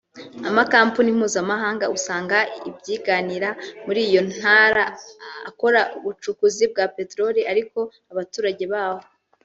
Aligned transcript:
Amakampuni 0.49 1.09
mpuzamahanga 1.17 1.85
usanga 1.97 2.37
ibyiganira 2.69 3.49
muri 3.85 4.01
iyo 4.09 4.21
ntara 4.31 4.85
akora 5.49 5.81
ubucukuzi 5.97 6.63
bwa 6.71 6.85
Petoroli 6.95 7.41
ariko 7.51 7.79
abaturage 8.11 8.63
baho 8.73 9.01